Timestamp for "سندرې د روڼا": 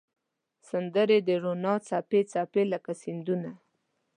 0.69-1.75